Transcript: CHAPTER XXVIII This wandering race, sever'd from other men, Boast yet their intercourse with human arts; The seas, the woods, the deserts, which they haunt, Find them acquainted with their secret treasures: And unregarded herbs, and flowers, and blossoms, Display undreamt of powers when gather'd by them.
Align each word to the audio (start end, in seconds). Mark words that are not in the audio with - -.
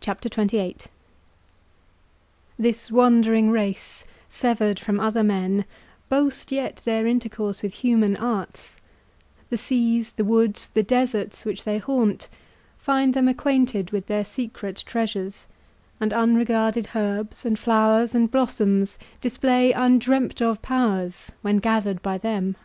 CHAPTER 0.00 0.30
XXVIII 0.34 0.78
This 2.58 2.90
wandering 2.90 3.50
race, 3.50 4.06
sever'd 4.26 4.78
from 4.78 4.98
other 4.98 5.22
men, 5.22 5.66
Boast 6.08 6.50
yet 6.50 6.76
their 6.86 7.06
intercourse 7.06 7.62
with 7.62 7.74
human 7.74 8.16
arts; 8.16 8.76
The 9.50 9.58
seas, 9.58 10.12
the 10.12 10.24
woods, 10.24 10.68
the 10.68 10.82
deserts, 10.82 11.44
which 11.44 11.64
they 11.64 11.76
haunt, 11.76 12.30
Find 12.78 13.12
them 13.12 13.28
acquainted 13.28 13.90
with 13.90 14.06
their 14.06 14.24
secret 14.24 14.82
treasures: 14.86 15.46
And 16.00 16.10
unregarded 16.14 16.88
herbs, 16.96 17.44
and 17.44 17.58
flowers, 17.58 18.14
and 18.14 18.30
blossoms, 18.30 18.98
Display 19.20 19.72
undreamt 19.74 20.40
of 20.40 20.62
powers 20.62 21.30
when 21.42 21.58
gather'd 21.58 22.00
by 22.00 22.16
them. 22.16 22.56